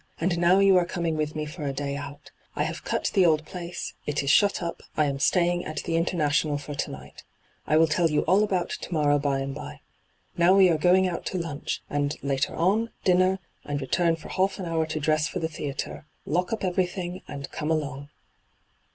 And 0.19 0.39
now 0.39 0.57
you 0.57 0.77
are 0.77 0.85
coming 0.85 1.15
with 1.15 1.35
me 1.35 1.45
for 1.45 1.61
a 1.67 1.71
day 1.73 1.95
out. 1.95 2.31
I 2.55 2.63
have 2.63 2.83
cut 2.83 3.11
the 3.13 3.23
old 3.23 3.45
place— 3.45 3.93
it 4.07 4.23
is 4.23 4.31
shut 4.31 4.63
up; 4.63 4.81
I 4.97 5.05
am 5.05 5.19
staying 5.19 5.63
at 5.63 5.83
the 5.83 5.95
International 5.95 6.57
for 6.57 6.73
to 6.73 6.89
night. 6.89 7.23
I 7.67 7.77
will 7.77 7.85
tell 7.85 8.09
you 8.09 8.21
all 8.23 8.43
about 8.43 8.71
to 8.71 8.91
morrow 8.91 9.19
by 9.19 9.37
and 9.41 9.53
by. 9.53 9.81
Now 10.35 10.55
we 10.55 10.69
are 10.69 10.77
going 10.79 11.07
out 11.07 11.23
to 11.27 11.37
lunch, 11.37 11.83
and, 11.87 12.15
later 12.23 12.55
on, 12.55 12.89
dinner, 13.03 13.37
and 13.63 13.79
return 13.79 14.15
for 14.15 14.29
half 14.29 14.57
an 14.57 14.65
hour 14.65 14.87
to 14.87 14.99
dress 14.99 15.27
for 15.27 15.37
the 15.37 15.47
theatre. 15.47 16.07
Lock 16.25 16.51
up 16.51 16.63
everything, 16.63 17.21
and 17.27 17.51
come 17.51 17.69
along.' 17.69 18.09